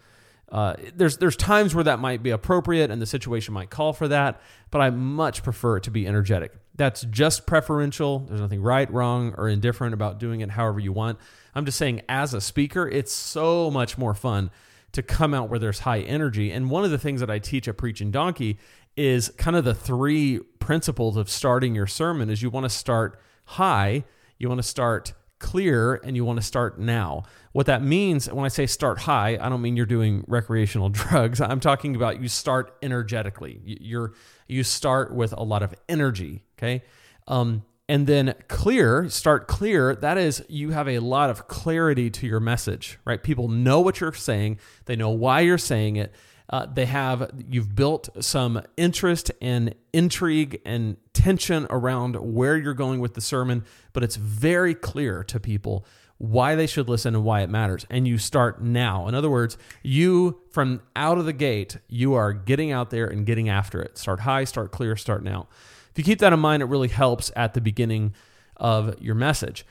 Uh, 0.50 0.76
there's 0.96 1.18
there's 1.18 1.36
times 1.36 1.76
where 1.76 1.84
that 1.84 2.00
might 2.00 2.24
be 2.24 2.30
appropriate 2.30 2.90
and 2.90 3.02
the 3.02 3.06
situation 3.06 3.54
might 3.54 3.70
call 3.70 3.92
for 3.92 4.08
that, 4.08 4.42
but 4.72 4.80
I 4.80 4.90
much 4.90 5.44
prefer 5.44 5.78
it 5.78 5.84
to 5.84 5.92
be 5.92 6.08
energetic. 6.08 6.54
That's 6.80 7.02
just 7.02 7.46
preferential. 7.46 8.20
There's 8.20 8.40
nothing 8.40 8.62
right, 8.62 8.90
wrong, 8.90 9.36
or 9.38 9.50
indifferent 9.50 9.94
about 9.94 10.18
doing 10.18 10.40
it 10.40 10.52
however 10.52 10.80
you 10.80 10.94
want. 10.94 11.20
I'm 11.54 11.66
just 11.66 11.78
saying, 11.78 12.04
as 12.08 12.34
a 12.34 12.40
speaker, 12.40 12.88
it's 12.88 13.12
so 13.12 13.70
much 13.70 13.98
more 13.98 14.14
fun 14.14 14.50
to 14.94 15.04
come 15.04 15.34
out 15.34 15.50
where 15.50 15.60
there's 15.60 15.80
high 15.80 16.00
energy. 16.00 16.54
And 16.54 16.70
one 16.70 16.86
of 16.86 16.92
the 16.92 16.98
things 16.98 17.20
that 17.20 17.30
I 17.30 17.38
teach 17.38 17.68
at 17.68 17.76
Preaching 17.76 18.12
Donkey 18.12 18.60
is 18.96 19.28
kind 19.38 19.58
of 19.58 19.66
the 19.66 19.76
three 19.76 20.40
principles 20.60 21.18
of 21.18 21.30
starting 21.30 21.76
your 21.76 21.86
sermon 21.86 22.30
is 22.30 22.42
you 22.42 22.50
want 22.50 22.64
to 22.64 22.70
start 22.70 23.20
high, 23.44 24.06
you 24.38 24.48
want 24.48 24.60
to 24.60 24.68
start 24.68 25.12
clear, 25.40 25.96
and 25.96 26.16
you 26.16 26.24
want 26.24 26.40
to 26.40 26.46
start 26.46 26.80
now. 26.80 27.24
What 27.52 27.66
that 27.66 27.84
means 27.84 28.32
when 28.32 28.46
I 28.46 28.50
say 28.50 28.66
start 28.68 29.00
high, 29.00 29.38
I 29.42 29.50
don't 29.50 29.62
mean 29.62 29.76
you're 29.76 29.86
doing 29.86 30.24
recreational 30.28 30.88
drugs. 30.90 31.42
I'm 31.42 31.60
talking 31.60 31.98
about 31.98 32.22
you 32.22 32.30
start 32.30 32.78
energetically. 32.82 33.60
You're 33.66 34.14
you 34.48 34.64
start 34.64 35.14
with 35.14 35.32
a 35.34 35.44
lot 35.44 35.62
of 35.62 35.76
energy, 35.88 36.44
okay? 36.60 36.84
Um, 37.28 37.64
and 37.88 38.06
then 38.06 38.36
clear, 38.48 39.10
start 39.10 39.48
clear, 39.48 39.96
that 39.96 40.18
is 40.18 40.44
you 40.48 40.70
have 40.72 40.88
a 40.88 41.00
lot 41.00 41.32
of 41.32 41.48
clarity 41.48 42.12
to 42.12 42.28
your 42.28 42.40
message, 42.40 43.00
right? 43.04 43.22
People 43.22 43.48
know 43.48 43.80
what 43.80 44.00
you're 44.00 44.14
saying, 44.14 44.60
they 44.86 44.96
know 44.96 45.10
why 45.10 45.40
you're 45.42 45.58
saying 45.58 45.96
it. 45.96 46.14
Uh, 46.52 46.66
they 46.66 46.86
have 46.86 47.30
you've 47.48 47.76
built 47.76 48.10
some 48.24 48.62
interest 48.76 49.32
and 49.40 49.76
intrigue 49.94 50.60
and 50.66 50.98
tension 51.14 51.68
around 51.70 52.16
where 52.16 52.58
you're 52.58 52.74
going 52.74 53.00
with 53.00 53.14
the 53.14 53.22
sermon, 53.22 53.64
but 53.94 54.04
it's 54.04 54.16
very 54.16 54.74
clear 54.74 55.24
to 55.24 55.40
people 55.40 55.86
why 56.18 56.56
they 56.56 56.68
should 56.68 56.90
listen 56.90 57.16
and 57.16 57.24
why 57.24 57.42
it 57.42 57.50
matters. 57.50 57.86
And 57.90 58.08
you 58.08 58.18
start 58.18 58.62
now. 58.62 59.08
In 59.08 59.16
other 59.16 59.30
words, 59.30 59.58
you 59.84 60.42
from 60.52 60.82
out 60.96 61.18
of 61.18 61.26
the 61.26 61.34
gate, 61.34 61.78
you 61.88 62.14
are 62.16 62.34
getting 62.34 62.72
out 62.72 62.90
there 62.90 63.08
and 63.08 63.26
getting 63.26 63.48
after 63.48 63.82
it. 63.82 63.98
Start 63.98 64.22
high, 64.22 64.44
start 64.44 64.72
clear, 64.72 64.96
start 64.96 65.24
now. 65.24 65.48
If 65.92 65.98
you 65.98 66.04
keep 66.04 66.20
that 66.20 66.34
in 66.34 66.40
mind, 66.40 66.64
it 66.64 66.68
really 66.68 66.88
helps 66.88 67.32
at 67.36 67.54
the 67.54 67.62
beginning 67.62 68.14
of 68.58 69.02
your 69.02 69.16
message. 69.16 69.66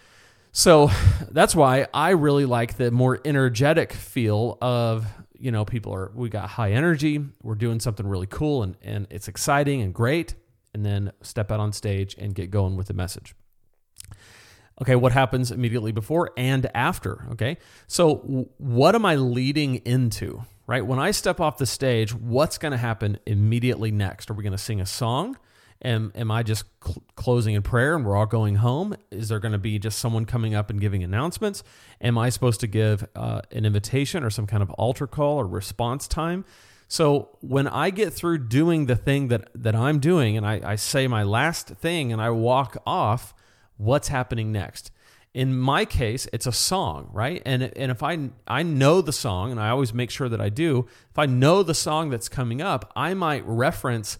So 0.53 0.91
that's 1.31 1.55
why 1.55 1.87
I 1.93 2.11
really 2.11 2.45
like 2.45 2.77
the 2.77 2.91
more 2.91 3.21
energetic 3.25 3.93
feel 3.93 4.59
of, 4.61 5.07
you 5.39 5.51
know, 5.51 5.65
people 5.65 5.95
are, 5.95 6.11
we 6.15 6.29
got 6.29 6.49
high 6.51 6.73
energy, 6.73 7.25
we're 7.43 7.55
doing 7.55 7.81
something 7.81 8.07
really 8.07 8.27
cool 8.27 8.63
and, 8.63 8.77
and 8.83 9.07
it's 9.11 9.29
exciting 9.29 9.83
and 9.83 9.95
great. 9.95 10.35
And 10.75 10.85
then 10.85 11.13
step 11.23 11.51
out 11.51 11.61
on 11.61 11.73
stage 11.73 12.15
and 12.19 12.35
get 12.35 12.51
going 12.51 12.77
with 12.77 12.89
the 12.89 12.95
message. 12.95 13.35
Okay, 14.81 14.95
what 14.95 15.13
happens 15.13 15.51
immediately 15.51 15.91
before 15.91 16.31
and 16.37 16.71
after? 16.75 17.27
Okay, 17.33 17.57
so 17.89 18.49
what 18.59 18.95
am 18.95 19.05
I 19.05 19.17
leading 19.17 19.77
into? 19.77 20.43
Right, 20.67 20.87
when 20.87 20.99
I 20.99 21.11
step 21.11 21.41
off 21.41 21.57
the 21.57 21.67
stage, 21.67 22.15
what's 22.15 22.59
going 22.59 22.73
to 22.73 22.79
happen 22.79 23.19
immediately 23.27 23.91
next? 23.91 24.31
Are 24.31 24.35
we 24.35 24.43
going 24.43 24.53
to 24.53 24.59
sing 24.59 24.81
a 24.81 24.87
song? 24.87 25.37
Am, 25.85 26.13
am 26.15 26.31
I 26.31 26.43
just 26.43 26.65
cl- 26.85 27.03
closing 27.15 27.55
in 27.55 27.63
prayer 27.63 27.95
and 27.95 28.05
we're 28.05 28.17
all 28.17 28.27
going 28.27 28.57
home? 28.57 28.97
Is 29.11 29.29
there 29.29 29.39
going 29.39 29.53
to 29.53 29.59
be 29.59 29.79
just 29.79 29.99
someone 29.99 30.25
coming 30.25 30.55
up 30.55 30.71
and 30.71 30.81
giving 30.81 31.05
announcements? 31.05 31.63
Am 32.01 32.19
I 32.19 32.31
supposed 32.31 32.61
to 32.61 32.67
give 32.67 33.07
uh, 33.15 33.43
an 33.53 33.65
invitation 33.65 34.25
or 34.25 34.31
some 34.31 34.47
kind 34.47 34.63
of 34.63 34.71
altar 34.71 35.07
call 35.07 35.39
or 35.39 35.47
response 35.47 36.09
time? 36.09 36.45
So 36.89 37.37
when 37.41 37.69
I 37.69 37.91
get 37.91 38.13
through 38.13 38.49
doing 38.49 38.87
the 38.87 38.97
thing 38.97 39.29
that, 39.29 39.51
that 39.55 39.77
I'm 39.77 40.01
doing 40.01 40.37
and 40.37 40.47
I, 40.47 40.61
I 40.65 40.77
say 40.77 41.07
my 41.07 41.23
last 41.23 41.69
thing 41.69 42.13
and 42.13 42.21
I 42.21 42.31
walk 42.31 42.79
off, 42.87 43.35
what's 43.77 44.09
happening 44.09 44.51
next? 44.51 44.91
In 45.35 45.57
my 45.57 45.85
case, 45.85 46.27
it's 46.33 46.47
a 46.47 46.53
song, 46.53 47.11
right? 47.13 47.43
And 47.45 47.63
and 47.63 47.93
if 47.93 48.03
I 48.03 48.31
I 48.47 48.63
know 48.63 49.03
the 49.03 49.13
song, 49.13 49.53
and 49.53 49.61
I 49.61 49.69
always 49.69 49.93
make 49.93 50.11
sure 50.11 50.29
that 50.29 50.41
I 50.41 50.49
do, 50.49 50.89
if 51.11 51.19
I 51.19 51.27
know 51.27 51.63
the 51.63 51.75
song 51.75 52.09
that's 52.09 52.31
coming 52.31 52.63
up, 52.63 52.91
I 52.97 53.13
might 53.15 53.47
reference 53.47 54.19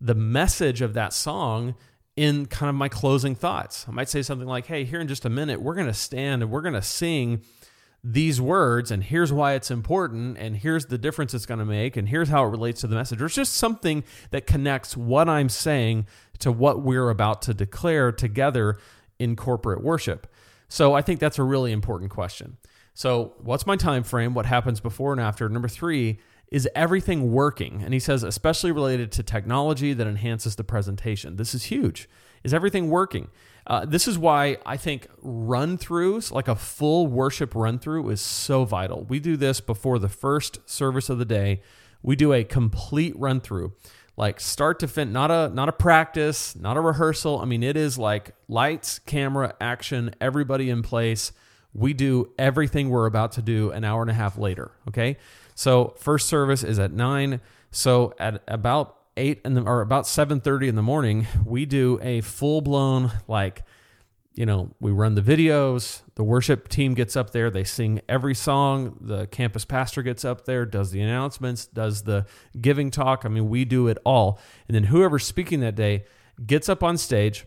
the 0.00 0.14
message 0.14 0.80
of 0.80 0.94
that 0.94 1.12
song 1.12 1.74
in 2.16 2.46
kind 2.46 2.68
of 2.68 2.74
my 2.74 2.88
closing 2.88 3.34
thoughts. 3.34 3.86
I 3.88 3.92
might 3.92 4.08
say 4.08 4.22
something 4.22 4.48
like, 4.48 4.66
hey, 4.66 4.84
here 4.84 5.00
in 5.00 5.08
just 5.08 5.24
a 5.24 5.30
minute, 5.30 5.62
we're 5.62 5.74
going 5.74 5.86
to 5.86 5.94
stand 5.94 6.42
and 6.42 6.50
we're 6.50 6.62
going 6.62 6.74
to 6.74 6.82
sing 6.82 7.42
these 8.04 8.40
words, 8.40 8.90
and 8.92 9.02
here's 9.02 9.32
why 9.32 9.54
it's 9.54 9.70
important, 9.70 10.38
and 10.38 10.56
here's 10.56 10.86
the 10.86 10.98
difference 10.98 11.34
it's 11.34 11.46
going 11.46 11.58
to 11.58 11.64
make, 11.64 11.96
and 11.96 12.08
here's 12.08 12.28
how 12.28 12.44
it 12.44 12.48
relates 12.48 12.80
to 12.82 12.86
the 12.86 12.94
message. 12.94 13.20
It's 13.20 13.34
just 13.34 13.54
something 13.54 14.04
that 14.30 14.46
connects 14.46 14.96
what 14.96 15.28
I'm 15.28 15.48
saying 15.48 16.06
to 16.38 16.52
what 16.52 16.80
we're 16.80 17.10
about 17.10 17.42
to 17.42 17.54
declare 17.54 18.12
together 18.12 18.78
in 19.18 19.34
corporate 19.34 19.82
worship. 19.82 20.28
So 20.68 20.94
I 20.94 21.02
think 21.02 21.18
that's 21.18 21.38
a 21.38 21.42
really 21.42 21.72
important 21.72 22.10
question. 22.10 22.56
So, 22.94 23.34
what's 23.38 23.66
my 23.66 23.76
time 23.76 24.02
frame? 24.02 24.34
What 24.34 24.46
happens 24.46 24.80
before 24.80 25.12
and 25.12 25.20
after? 25.20 25.48
Number 25.48 25.68
three, 25.68 26.18
is 26.50 26.68
everything 26.74 27.32
working? 27.32 27.82
And 27.84 27.92
he 27.92 28.00
says, 28.00 28.22
especially 28.22 28.72
related 28.72 29.12
to 29.12 29.22
technology 29.22 29.92
that 29.92 30.06
enhances 30.06 30.56
the 30.56 30.64
presentation. 30.64 31.36
This 31.36 31.54
is 31.54 31.64
huge. 31.64 32.08
Is 32.42 32.54
everything 32.54 32.88
working? 32.88 33.28
Uh, 33.66 33.84
this 33.84 34.08
is 34.08 34.16
why 34.16 34.56
I 34.64 34.78
think 34.78 35.08
run 35.20 35.76
throughs, 35.76 36.32
like 36.32 36.48
a 36.48 36.56
full 36.56 37.06
worship 37.06 37.54
run 37.54 37.78
through, 37.78 38.08
is 38.08 38.20
so 38.20 38.64
vital. 38.64 39.04
We 39.04 39.20
do 39.20 39.36
this 39.36 39.60
before 39.60 39.98
the 39.98 40.08
first 40.08 40.68
service 40.68 41.10
of 41.10 41.18
the 41.18 41.26
day. 41.26 41.60
We 42.02 42.16
do 42.16 42.32
a 42.32 42.44
complete 42.44 43.14
run 43.18 43.40
through, 43.40 43.74
like 44.16 44.40
start 44.40 44.78
to 44.80 44.88
finish, 44.88 45.12
not 45.12 45.30
a 45.30 45.50
not 45.52 45.68
a 45.68 45.72
practice, 45.72 46.56
not 46.56 46.78
a 46.78 46.80
rehearsal. 46.80 47.40
I 47.40 47.44
mean, 47.44 47.62
it 47.62 47.76
is 47.76 47.98
like 47.98 48.34
lights, 48.48 49.00
camera, 49.00 49.54
action, 49.60 50.14
everybody 50.20 50.70
in 50.70 50.82
place. 50.82 51.32
We 51.74 51.92
do 51.92 52.32
everything 52.38 52.88
we're 52.88 53.06
about 53.06 53.32
to 53.32 53.42
do 53.42 53.70
an 53.72 53.84
hour 53.84 54.00
and 54.00 54.10
a 54.10 54.14
half 54.14 54.38
later. 54.38 54.70
Okay, 54.88 55.18
so 55.58 55.92
first 55.98 56.28
service 56.28 56.62
is 56.62 56.78
at 56.78 56.92
nine. 56.92 57.40
So 57.72 58.14
at 58.20 58.44
about 58.46 58.96
eight 59.16 59.42
the 59.42 59.62
or 59.62 59.80
about 59.80 60.06
seven 60.06 60.40
thirty 60.40 60.68
in 60.68 60.76
the 60.76 60.82
morning, 60.82 61.26
we 61.44 61.66
do 61.66 61.98
a 62.00 62.20
full 62.20 62.60
blown 62.60 63.10
like, 63.26 63.64
you 64.34 64.46
know, 64.46 64.70
we 64.78 64.92
run 64.92 65.16
the 65.16 65.20
videos. 65.20 66.02
The 66.14 66.22
worship 66.22 66.68
team 66.68 66.94
gets 66.94 67.16
up 67.16 67.30
there. 67.30 67.50
They 67.50 67.64
sing 67.64 68.00
every 68.08 68.36
song. 68.36 68.98
The 69.00 69.26
campus 69.26 69.64
pastor 69.64 70.04
gets 70.04 70.24
up 70.24 70.44
there, 70.44 70.64
does 70.64 70.92
the 70.92 71.00
announcements, 71.00 71.66
does 71.66 72.04
the 72.04 72.26
giving 72.60 72.92
talk. 72.92 73.24
I 73.24 73.28
mean, 73.28 73.48
we 73.48 73.64
do 73.64 73.88
it 73.88 73.98
all. 74.04 74.38
And 74.68 74.76
then 74.76 74.84
whoever's 74.84 75.26
speaking 75.26 75.58
that 75.62 75.74
day 75.74 76.04
gets 76.46 76.68
up 76.68 76.84
on 76.84 76.96
stage 76.98 77.46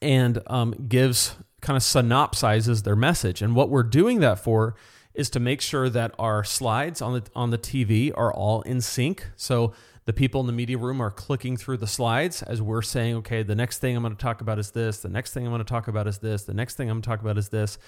and 0.00 0.40
um, 0.46 0.86
gives 0.86 1.34
kind 1.60 1.76
of 1.76 1.82
synopsizes 1.82 2.84
their 2.84 2.94
message. 2.94 3.42
And 3.42 3.56
what 3.56 3.68
we're 3.68 3.82
doing 3.82 4.20
that 4.20 4.38
for 4.38 4.76
is 5.16 5.30
to 5.30 5.40
make 5.40 5.60
sure 5.60 5.88
that 5.90 6.14
our 6.18 6.44
slides 6.44 7.00
on 7.02 7.14
the 7.14 7.22
on 7.34 7.50
the 7.50 7.58
TV 7.58 8.12
are 8.16 8.32
all 8.32 8.62
in 8.62 8.80
sync. 8.80 9.26
So 9.36 9.72
the 10.06 10.12
people 10.12 10.40
in 10.40 10.46
the 10.46 10.52
media 10.52 10.78
room 10.78 11.00
are 11.00 11.10
clicking 11.10 11.56
through 11.56 11.78
the 11.78 11.86
slides 11.86 12.42
as 12.42 12.62
we're 12.62 12.82
saying, 12.82 13.16
okay, 13.16 13.42
the 13.42 13.56
next 13.56 13.78
thing 13.78 13.96
I'm 13.96 14.02
going 14.02 14.14
to 14.14 14.22
talk 14.22 14.40
about 14.40 14.58
is 14.58 14.70
this, 14.70 15.00
the 15.00 15.08
next 15.08 15.34
thing 15.34 15.44
I'm 15.44 15.52
going 15.52 15.64
to 15.64 15.68
talk 15.68 15.88
about 15.88 16.06
is 16.06 16.18
this, 16.18 16.44
the 16.44 16.54
next 16.54 16.76
thing 16.76 16.88
I'm 16.88 16.94
going 16.94 17.02
to 17.02 17.08
talk 17.08 17.20
about 17.20 17.36
is 17.36 17.48
this. 17.48 17.78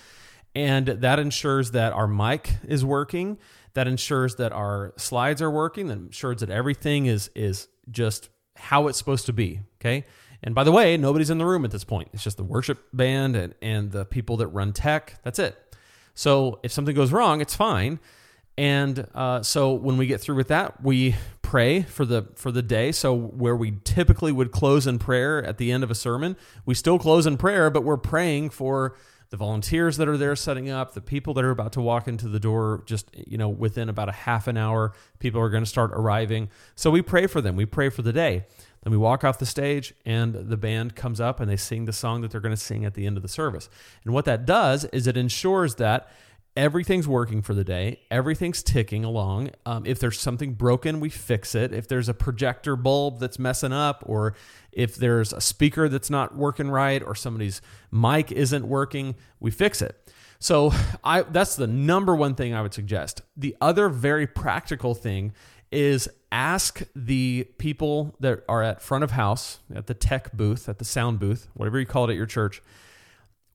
And 0.54 0.86
that 0.88 1.20
ensures 1.20 1.70
that 1.72 1.92
our 1.92 2.08
mic 2.08 2.50
is 2.66 2.84
working, 2.84 3.38
that 3.74 3.86
ensures 3.86 4.34
that 4.36 4.52
our 4.52 4.94
slides 4.96 5.40
are 5.40 5.50
working, 5.50 5.86
that 5.86 5.98
ensures 5.98 6.40
that 6.40 6.50
everything 6.50 7.06
is 7.06 7.30
is 7.36 7.68
just 7.90 8.30
how 8.56 8.88
it's 8.88 8.98
supposed 8.98 9.26
to 9.26 9.32
be, 9.32 9.60
okay? 9.80 10.04
And 10.42 10.54
by 10.54 10.64
the 10.64 10.72
way, 10.72 10.96
nobody's 10.96 11.30
in 11.30 11.38
the 11.38 11.46
room 11.46 11.64
at 11.64 11.70
this 11.70 11.84
point. 11.84 12.08
It's 12.12 12.24
just 12.24 12.36
the 12.36 12.44
worship 12.44 12.84
band 12.92 13.36
and, 13.36 13.54
and 13.62 13.92
the 13.92 14.04
people 14.04 14.38
that 14.38 14.48
run 14.48 14.72
tech. 14.72 15.20
That's 15.22 15.38
it. 15.38 15.56
So 16.18 16.58
if 16.64 16.72
something 16.72 16.96
goes 16.96 17.12
wrong, 17.12 17.40
it's 17.40 17.54
fine. 17.54 18.00
And 18.56 19.06
uh, 19.14 19.44
so 19.44 19.74
when 19.74 19.96
we 19.96 20.08
get 20.08 20.20
through 20.20 20.34
with 20.34 20.48
that, 20.48 20.82
we 20.82 21.14
pray 21.42 21.82
for 21.82 22.04
the 22.04 22.26
for 22.34 22.50
the 22.50 22.60
day. 22.60 22.90
So 22.90 23.14
where 23.14 23.54
we 23.54 23.74
typically 23.84 24.32
would 24.32 24.50
close 24.50 24.88
in 24.88 24.98
prayer 24.98 25.40
at 25.44 25.58
the 25.58 25.70
end 25.70 25.84
of 25.84 25.92
a 25.92 25.94
sermon, 25.94 26.36
we 26.66 26.74
still 26.74 26.98
close 26.98 27.24
in 27.24 27.36
prayer, 27.36 27.70
but 27.70 27.84
we're 27.84 27.96
praying 27.96 28.50
for 28.50 28.96
the 29.30 29.36
volunteers 29.36 29.98
that 29.98 30.08
are 30.08 30.16
there 30.16 30.34
setting 30.34 30.70
up, 30.70 30.94
the 30.94 31.00
people 31.00 31.34
that 31.34 31.44
are 31.44 31.50
about 31.50 31.72
to 31.72 31.80
walk 31.80 32.08
into 32.08 32.28
the 32.28 32.40
door 32.40 32.82
just, 32.86 33.10
you 33.14 33.36
know, 33.36 33.48
within 33.48 33.88
about 33.88 34.08
a 34.08 34.12
half 34.12 34.48
an 34.48 34.56
hour, 34.56 34.92
people 35.18 35.40
are 35.40 35.50
going 35.50 35.62
to 35.62 35.68
start 35.68 35.90
arriving. 35.92 36.48
So 36.74 36.90
we 36.90 37.02
pray 37.02 37.26
for 37.26 37.40
them. 37.40 37.54
We 37.54 37.66
pray 37.66 37.90
for 37.90 38.02
the 38.02 38.12
day. 38.12 38.46
Then 38.82 38.90
we 38.92 38.96
walk 38.96 39.24
off 39.24 39.38
the 39.38 39.46
stage 39.46 39.92
and 40.06 40.34
the 40.34 40.56
band 40.56 40.94
comes 40.94 41.20
up 41.20 41.40
and 41.40 41.50
they 41.50 41.56
sing 41.56 41.84
the 41.84 41.92
song 41.92 42.22
that 42.22 42.30
they're 42.30 42.40
going 42.40 42.54
to 42.54 42.60
sing 42.60 42.84
at 42.84 42.94
the 42.94 43.06
end 43.06 43.16
of 43.16 43.22
the 43.22 43.28
service. 43.28 43.68
And 44.04 44.14
what 44.14 44.24
that 44.24 44.46
does 44.46 44.84
is 44.86 45.06
it 45.06 45.16
ensures 45.16 45.74
that 45.74 46.08
everything's 46.58 47.06
working 47.06 47.40
for 47.40 47.54
the 47.54 47.62
day. 47.62 48.00
Everything's 48.10 48.64
ticking 48.64 49.04
along. 49.04 49.50
Um, 49.64 49.86
if 49.86 50.00
there's 50.00 50.18
something 50.18 50.54
broken 50.54 50.98
we 50.98 51.08
fix 51.08 51.54
it. 51.54 51.72
If 51.72 51.86
there's 51.86 52.08
a 52.08 52.14
projector 52.14 52.74
bulb 52.74 53.20
that's 53.20 53.38
messing 53.38 53.72
up 53.72 54.02
or 54.04 54.34
if 54.72 54.96
there's 54.96 55.32
a 55.32 55.40
speaker 55.40 55.88
that's 55.88 56.10
not 56.10 56.34
working 56.34 56.68
right 56.68 57.00
or 57.00 57.14
somebody's 57.14 57.62
mic 57.92 58.32
isn't 58.32 58.66
working 58.66 59.14
we 59.38 59.52
fix 59.52 59.80
it. 59.80 60.12
So 60.40 60.72
I, 61.04 61.22
that's 61.22 61.54
the 61.54 61.68
number 61.68 62.14
one 62.16 62.34
thing 62.34 62.52
i 62.54 62.60
would 62.60 62.74
suggest. 62.74 63.22
The 63.36 63.56
other 63.60 63.88
very 63.88 64.26
practical 64.26 64.96
thing 64.96 65.34
is 65.70 66.08
ask 66.32 66.82
the 66.96 67.46
people 67.58 68.16
that 68.18 68.42
are 68.48 68.64
at 68.64 68.82
front 68.82 69.04
of 69.04 69.12
house 69.12 69.60
at 69.72 69.86
the 69.86 69.94
tech 69.94 70.32
booth 70.32 70.68
at 70.68 70.78
the 70.78 70.84
sound 70.84 71.20
booth 71.20 71.46
whatever 71.54 71.78
you 71.78 71.86
call 71.86 72.04
it 72.04 72.10
at 72.10 72.16
your 72.16 72.26
church 72.26 72.62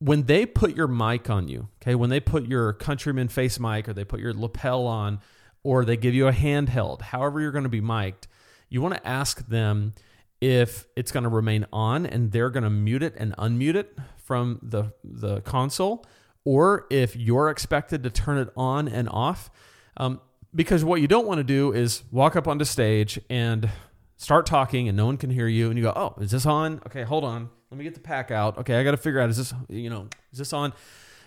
when 0.03 0.23
they 0.23 0.45
put 0.45 0.75
your 0.75 0.87
mic 0.87 1.29
on 1.29 1.47
you, 1.47 1.69
okay, 1.81 1.95
when 1.95 2.09
they 2.09 2.19
put 2.19 2.45
your 2.45 2.73
countryman 2.73 3.29
face 3.29 3.57
mic 3.57 3.87
or 3.87 3.93
they 3.93 4.03
put 4.03 4.19
your 4.19 4.33
lapel 4.33 4.85
on 4.85 5.21
or 5.63 5.85
they 5.85 5.95
give 5.95 6.13
you 6.13 6.27
a 6.27 6.33
handheld, 6.33 7.01
however 7.01 7.39
you're 7.39 7.53
going 7.53 7.63
to 7.63 7.69
be 7.69 7.79
mic'd, 7.79 8.27
you 8.67 8.81
want 8.81 8.93
to 8.93 9.07
ask 9.07 9.47
them 9.47 9.93
if 10.41 10.87
it's 10.97 11.13
going 11.13 11.23
to 11.23 11.29
remain 11.29 11.65
on 11.71 12.05
and 12.05 12.33
they're 12.33 12.49
going 12.49 12.65
to 12.65 12.69
mute 12.69 13.01
it 13.01 13.13
and 13.17 13.33
unmute 13.37 13.75
it 13.75 13.97
from 14.17 14.59
the 14.61 14.91
the 15.05 15.39
console 15.41 16.05
or 16.43 16.85
if 16.89 17.15
you're 17.15 17.49
expected 17.49 18.03
to 18.03 18.09
turn 18.09 18.37
it 18.37 18.49
on 18.57 18.89
and 18.89 19.07
off. 19.07 19.49
Um, 19.95 20.19
because 20.53 20.83
what 20.83 20.99
you 20.99 21.07
don't 21.07 21.25
want 21.25 21.37
to 21.37 21.45
do 21.45 21.71
is 21.71 22.03
walk 22.11 22.35
up 22.35 22.45
onto 22.45 22.65
stage 22.65 23.21
and 23.29 23.69
start 24.17 24.45
talking 24.45 24.89
and 24.89 24.97
no 24.97 25.05
one 25.05 25.15
can 25.15 25.29
hear 25.29 25.47
you 25.47 25.69
and 25.69 25.77
you 25.77 25.83
go, 25.83 25.93
"Oh, 25.95 26.15
is 26.21 26.31
this 26.31 26.45
on? 26.45 26.81
Okay, 26.87 27.03
hold 27.03 27.23
on. 27.23 27.49
Let 27.73 27.79
me 27.79 27.85
get 27.85 27.95
the 27.95 28.01
pack 28.01 28.29
out. 28.29 28.59
Okay, 28.59 28.79
I 28.79 28.83
got 28.83 28.91
to 28.91 28.97
figure 28.97 29.19
out 29.19 29.31
is 29.31 29.37
this, 29.37 29.51
you 29.67 29.89
know, 29.89 30.07
is 30.31 30.37
this 30.37 30.53
on?" 30.53 30.73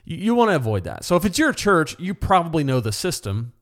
You, 0.05 0.17
you 0.17 0.35
want 0.37 0.53
to 0.53 0.55
avoid 0.55 0.85
that. 0.85 1.05
So 1.05 1.17
if 1.17 1.25
it's 1.25 1.41
your 1.41 1.53
church, 1.53 1.99
you 1.99 2.15
probably 2.15 2.62
know 2.62 2.79
the 2.79 2.93
system, 2.93 3.53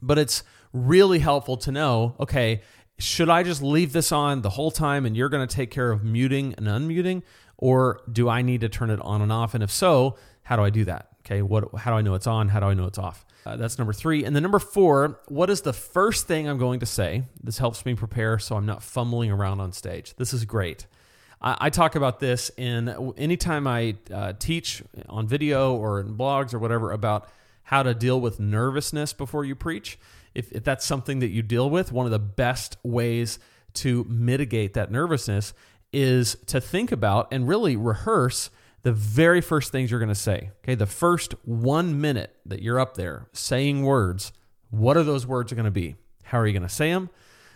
but 0.00 0.18
it's 0.18 0.44
really 0.72 1.18
helpful 1.18 1.56
to 1.56 1.72
know, 1.72 2.14
okay, 2.20 2.62
should 2.96 3.28
I 3.28 3.42
just 3.42 3.60
leave 3.60 3.92
this 3.92 4.12
on 4.12 4.42
the 4.42 4.50
whole 4.50 4.70
time 4.70 5.04
and 5.04 5.16
you're 5.16 5.30
going 5.30 5.44
to 5.44 5.52
take 5.52 5.72
care 5.72 5.90
of 5.90 6.04
muting 6.04 6.54
and 6.56 6.68
unmuting 6.68 7.24
or 7.56 8.02
do 8.10 8.28
I 8.28 8.42
need 8.42 8.60
to 8.60 8.68
turn 8.68 8.90
it 8.90 9.00
on 9.00 9.20
and 9.20 9.32
off 9.32 9.54
and 9.54 9.64
if 9.64 9.72
so, 9.72 10.16
how 10.44 10.54
do 10.54 10.62
I 10.62 10.70
do 10.70 10.84
that? 10.84 11.08
Okay, 11.26 11.42
what 11.42 11.74
how 11.74 11.90
do 11.90 11.96
I 11.96 12.02
know 12.02 12.14
it's 12.14 12.28
on? 12.28 12.50
How 12.50 12.60
do 12.60 12.66
I 12.66 12.74
know 12.74 12.86
it's 12.86 12.98
off? 12.98 13.26
Uh, 13.44 13.56
that's 13.56 13.78
number 13.78 13.92
three. 13.92 14.24
And 14.24 14.36
then 14.36 14.44
number 14.44 14.60
four, 14.60 15.20
what 15.26 15.50
is 15.50 15.62
the 15.62 15.72
first 15.72 16.28
thing 16.28 16.48
I'm 16.48 16.58
going 16.58 16.78
to 16.78 16.86
say? 16.86 17.24
This 17.42 17.58
helps 17.58 17.84
me 17.84 17.96
prepare 17.96 18.38
so 18.38 18.54
I'm 18.54 18.66
not 18.66 18.84
fumbling 18.84 19.32
around 19.32 19.58
on 19.58 19.72
stage. 19.72 20.14
This 20.16 20.32
is 20.32 20.44
great. 20.44 20.86
I, 21.44 21.70
talk 21.70 21.96
about 21.96 22.20
this 22.20 22.50
in 22.56 23.14
anytime 23.18 23.66
I 23.66 23.96
uh, 24.12 24.32
teach 24.38 24.82
on 25.08 25.26
video 25.26 25.74
or 25.74 25.98
in 25.98 26.16
blogs 26.16 26.54
or 26.54 26.60
whatever 26.60 26.92
about 26.92 27.28
how 27.64 27.82
to 27.82 27.94
deal 27.94 28.20
with 28.20 28.38
nervousness 28.38 29.12
before 29.12 29.44
you 29.44 29.56
preach. 29.56 29.98
If, 30.34 30.52
if 30.52 30.62
that's 30.62 30.84
something 30.86 31.18
that 31.18 31.30
you 31.30 31.42
deal 31.42 31.68
with, 31.68 31.90
one 31.90 32.06
of 32.06 32.12
the 32.12 32.18
best 32.18 32.76
ways 32.84 33.38
to 33.74 34.04
mitigate 34.04 34.74
that 34.74 34.90
nervousness 34.90 35.52
is 35.92 36.36
to 36.46 36.60
think 36.60 36.92
about 36.92 37.28
and 37.32 37.48
really 37.48 37.76
rehearse 37.76 38.50
the 38.82 38.92
very 38.92 39.40
first 39.40 39.72
things 39.72 39.90
you're 39.90 40.00
going 40.00 40.08
to 40.08 40.14
say. 40.14 40.50
Okay, 40.62 40.74
the 40.74 40.86
first 40.86 41.34
one 41.44 42.00
minute 42.00 42.36
that 42.46 42.62
you're 42.62 42.80
up 42.80 42.96
there 42.96 43.28
saying 43.32 43.82
words, 43.82 44.32
what 44.70 44.96
are 44.96 45.04
those 45.04 45.26
words 45.26 45.52
going 45.52 45.64
to 45.64 45.70
be? 45.70 45.96
How 46.24 46.38
are 46.38 46.46
you 46.46 46.52
going 46.52 46.62
to 46.62 46.68
say 46.68 46.90
them? 46.90 47.10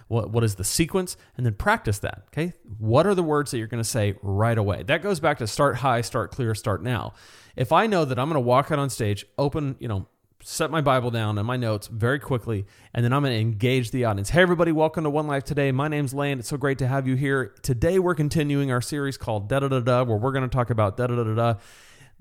What, 0.09 0.31
what 0.31 0.45
is 0.45 0.55
the 0.55 0.65
sequence? 0.65 1.17
And 1.37 1.45
then 1.45 1.55
practice 1.55 1.99
that. 2.01 2.25
Okay. 2.29 2.53
What 2.79 3.07
are 3.07 3.15
the 3.15 3.23
words 3.23 3.51
that 3.51 3.59
you're 3.59 3.67
going 3.67 3.83
to 3.83 3.89
say 3.89 4.15
right 4.23 4.57
away? 4.57 4.83
That 4.85 5.03
goes 5.03 5.21
back 5.21 5.39
to 5.39 5.47
start 5.47 5.77
high, 5.77 6.01
start 6.01 6.31
clear, 6.31 6.55
start 6.55 6.83
now. 6.83 7.15
If 7.57 7.73
I 7.73 7.87
know 7.87 8.05
that 8.05 8.19
I'm 8.19 8.29
going 8.29 8.35
to 8.35 8.41
walk 8.41 8.71
out 8.71 8.79
on 8.79 8.91
stage, 8.91 9.27
open, 9.39 9.77
you 9.81 9.89
know, 9.89 10.07
set 10.43 10.71
my 10.71 10.81
Bible 10.81 11.11
down 11.11 11.39
and 11.39 11.47
my 11.47 11.57
notes 11.57 11.89
very 11.89 12.21
quickly, 12.21 12.67
and 12.95 13.05
then 13.05 13.13
I'm 13.13 13.23
going 13.23 13.35
to 13.35 13.41
engage 13.41 13.91
the 13.91 14.05
audience. 14.05 14.31
Hey, 14.31 14.43
everybody, 14.43 14.71
welcome 14.71 15.03
to 15.05 15.11
One 15.11 15.27
Life 15.27 15.43
Today. 15.43 15.73
My 15.73 15.89
name's 15.89 16.15
Lane. 16.15 16.39
It's 16.39 16.49
so 16.49 16.57
great 16.57 16.79
to 16.79 16.87
have 16.87 17.09
you 17.09 17.17
here. 17.17 17.55
Today, 17.63 17.99
we're 17.99 18.15
continuing 18.15 18.71
our 18.71 18.81
series 18.81 19.17
called 19.17 19.49
Da 19.49 19.61
Da 19.61 19.69
Da 19.69 19.81
Da, 19.81 20.05
where 20.05 20.17
we're 20.17 20.33
going 20.33 20.49
to 20.49 20.55
talk 20.55 20.71
about 20.71 20.97
da 20.97 21.09
da 21.09 21.17
da 21.17 21.25
da 21.25 21.35
da. 21.35 21.55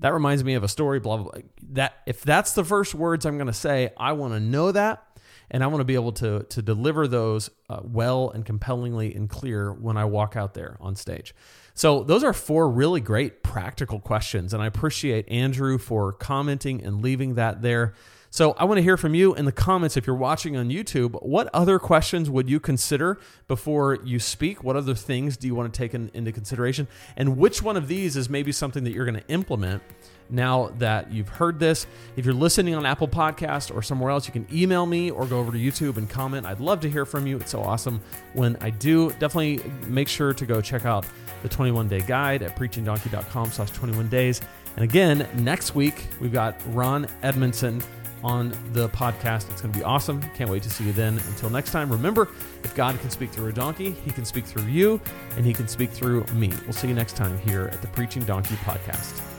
That 0.00 0.12
reminds 0.12 0.42
me 0.42 0.54
of 0.54 0.64
a 0.64 0.68
story, 0.68 0.98
blah, 0.98 1.18
blah, 1.18 1.30
blah. 1.30 1.42
That, 1.72 1.94
if 2.06 2.22
that's 2.22 2.52
the 2.52 2.64
first 2.64 2.94
words 2.94 3.24
I'm 3.24 3.36
going 3.36 3.46
to 3.46 3.52
say, 3.52 3.90
I 3.96 4.12
want 4.12 4.34
to 4.34 4.40
know 4.40 4.72
that. 4.72 5.05
And 5.50 5.62
I 5.62 5.66
want 5.68 5.80
to 5.80 5.84
be 5.84 5.94
able 5.94 6.12
to, 6.12 6.44
to 6.44 6.62
deliver 6.62 7.06
those 7.06 7.50
uh, 7.68 7.80
well 7.82 8.30
and 8.30 8.44
compellingly 8.44 9.14
and 9.14 9.28
clear 9.28 9.72
when 9.72 9.96
I 9.96 10.04
walk 10.04 10.36
out 10.36 10.54
there 10.54 10.76
on 10.80 10.96
stage. 10.96 11.34
So, 11.74 12.02
those 12.02 12.24
are 12.24 12.32
four 12.32 12.70
really 12.70 13.00
great 13.00 13.42
practical 13.42 14.00
questions. 14.00 14.54
And 14.54 14.62
I 14.62 14.66
appreciate 14.66 15.28
Andrew 15.28 15.78
for 15.78 16.12
commenting 16.12 16.82
and 16.82 17.02
leaving 17.02 17.34
that 17.34 17.62
there. 17.62 17.94
So 18.36 18.54
I 18.58 18.64
want 18.64 18.76
to 18.76 18.82
hear 18.82 18.98
from 18.98 19.14
you 19.14 19.34
in 19.34 19.46
the 19.46 19.50
comments 19.50 19.96
if 19.96 20.06
you're 20.06 20.14
watching 20.14 20.58
on 20.58 20.68
YouTube. 20.68 21.22
What 21.22 21.48
other 21.54 21.78
questions 21.78 22.28
would 22.28 22.50
you 22.50 22.60
consider 22.60 23.18
before 23.48 23.96
you 24.04 24.18
speak? 24.18 24.62
What 24.62 24.76
other 24.76 24.94
things 24.94 25.38
do 25.38 25.46
you 25.46 25.54
want 25.54 25.72
to 25.72 25.78
take 25.78 25.94
in, 25.94 26.10
into 26.12 26.32
consideration? 26.32 26.86
And 27.16 27.38
which 27.38 27.62
one 27.62 27.78
of 27.78 27.88
these 27.88 28.14
is 28.14 28.28
maybe 28.28 28.52
something 28.52 28.84
that 28.84 28.92
you're 28.92 29.06
going 29.06 29.18
to 29.18 29.26
implement 29.28 29.82
now 30.28 30.70
that 30.80 31.10
you've 31.10 31.30
heard 31.30 31.58
this? 31.58 31.86
If 32.18 32.26
you're 32.26 32.34
listening 32.34 32.74
on 32.74 32.84
Apple 32.84 33.08
Podcast 33.08 33.74
or 33.74 33.80
somewhere 33.80 34.10
else, 34.10 34.26
you 34.26 34.34
can 34.34 34.46
email 34.52 34.84
me 34.84 35.10
or 35.10 35.24
go 35.24 35.38
over 35.38 35.50
to 35.50 35.56
YouTube 35.56 35.96
and 35.96 36.06
comment. 36.06 36.44
I'd 36.44 36.60
love 36.60 36.80
to 36.80 36.90
hear 36.90 37.06
from 37.06 37.26
you. 37.26 37.38
It's 37.38 37.52
so 37.52 37.62
awesome 37.62 38.02
when 38.34 38.58
I 38.60 38.68
do. 38.68 39.12
Definitely 39.12 39.62
make 39.86 40.08
sure 40.08 40.34
to 40.34 40.44
go 40.44 40.60
check 40.60 40.84
out 40.84 41.06
the 41.42 41.48
21 41.48 41.88
day 41.88 42.02
guide 42.02 42.42
at 42.42 42.54
preachingdonkey.com 42.54 43.50
slash 43.50 43.70
21 43.70 44.10
days. 44.10 44.42
And 44.74 44.84
again, 44.84 45.26
next 45.36 45.74
week, 45.74 46.04
we've 46.20 46.34
got 46.34 46.60
Ron 46.74 47.08
Edmondson 47.22 47.82
on 48.24 48.52
the 48.72 48.88
podcast. 48.90 49.50
It's 49.50 49.60
going 49.60 49.72
to 49.72 49.78
be 49.78 49.84
awesome. 49.84 50.22
Can't 50.34 50.50
wait 50.50 50.62
to 50.62 50.70
see 50.70 50.84
you 50.84 50.92
then. 50.92 51.18
Until 51.28 51.50
next 51.50 51.70
time, 51.70 51.90
remember 51.90 52.28
if 52.64 52.74
God 52.74 52.98
can 53.00 53.10
speak 53.10 53.30
through 53.30 53.48
a 53.48 53.52
donkey, 53.52 53.92
he 53.92 54.10
can 54.10 54.24
speak 54.24 54.44
through 54.44 54.64
you, 54.64 55.00
and 55.36 55.44
he 55.44 55.52
can 55.52 55.68
speak 55.68 55.90
through 55.90 56.24
me. 56.34 56.52
We'll 56.64 56.72
see 56.72 56.88
you 56.88 56.94
next 56.94 57.16
time 57.16 57.38
here 57.38 57.70
at 57.72 57.80
the 57.82 57.88
Preaching 57.88 58.24
Donkey 58.24 58.54
Podcast. 58.56 59.35